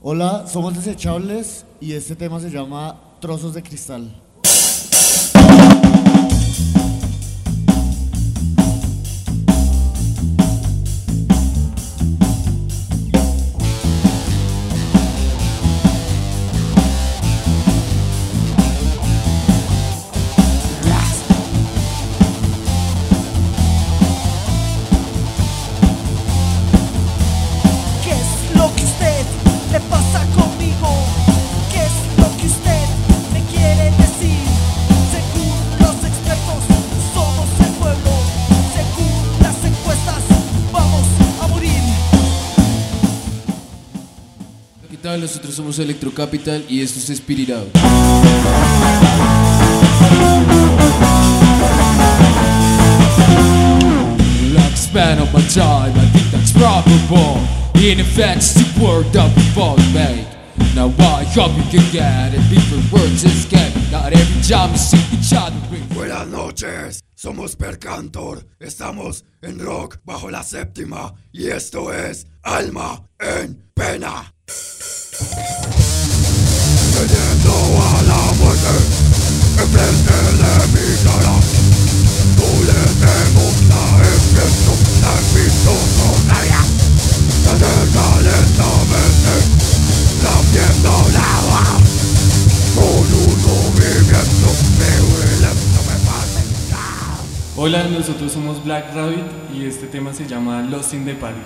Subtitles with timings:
[0.00, 4.27] Hola, somos Desechables y este tema se llama Trozos de Cristal.
[45.02, 45.18] ¿Qué?
[45.18, 47.74] Nosotros somos Electro Capital y esto es Spirit Out.
[54.52, 57.38] Like span of my time, I think that's probable.
[57.76, 60.26] In effect, it's the word that we both made.
[60.74, 62.40] Now I hope you can get it.
[62.50, 63.74] Different words escape.
[63.92, 65.54] Not every time you see each other.
[65.94, 73.62] Buenas noches, somos Percantor, estamos en rock bajo la séptima y esto es Alma en
[73.74, 74.32] Pena.
[75.18, 75.34] Teniendo
[77.82, 78.70] a la muerte
[79.58, 81.34] enfrente de mi cara,
[82.36, 82.78] no le
[83.34, 86.62] gusta empiezo la visto sonaria,
[87.42, 87.86] tener
[88.22, 89.34] lentamente
[90.22, 91.26] la piel la
[92.76, 96.82] con un movimiento violento me fascina.
[97.56, 101.40] Hola, nosotros somos Black Rabbit y este tema se llama Lost in the Party.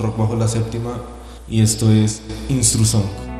[0.00, 0.98] Rock Bajo la Séptima
[1.48, 3.30] y esto es Instrusong.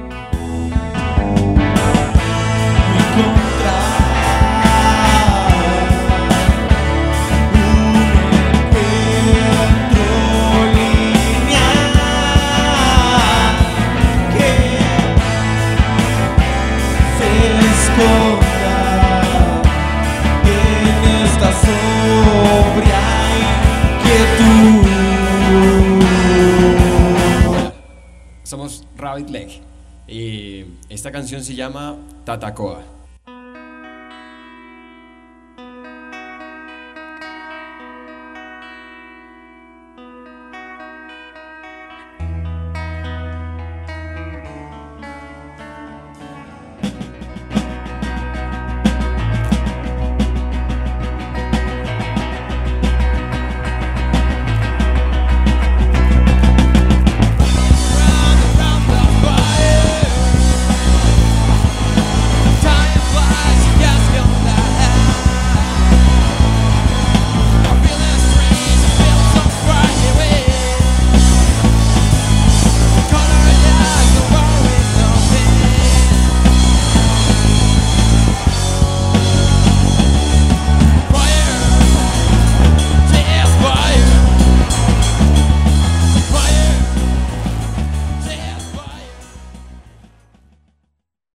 [28.51, 29.61] Somos Rabbit Leg
[30.09, 31.95] y esta canción se llama
[32.25, 32.83] Tatacoa.